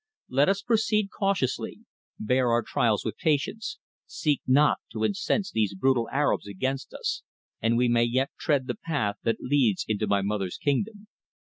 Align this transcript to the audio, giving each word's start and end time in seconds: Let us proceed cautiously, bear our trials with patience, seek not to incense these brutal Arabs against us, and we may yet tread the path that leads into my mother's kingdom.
Let 0.29 0.49
us 0.49 0.63
proceed 0.63 1.09
cautiously, 1.15 1.81
bear 2.17 2.49
our 2.49 2.63
trials 2.63 3.05
with 3.05 3.17
patience, 3.17 3.77
seek 4.07 4.41
not 4.47 4.79
to 4.93 5.03
incense 5.03 5.51
these 5.51 5.75
brutal 5.75 6.09
Arabs 6.09 6.47
against 6.47 6.91
us, 6.91 7.21
and 7.61 7.77
we 7.77 7.87
may 7.87 8.05
yet 8.05 8.31
tread 8.39 8.65
the 8.65 8.73
path 8.73 9.17
that 9.21 9.37
leads 9.39 9.85
into 9.87 10.07
my 10.07 10.23
mother's 10.23 10.57
kingdom. 10.57 11.05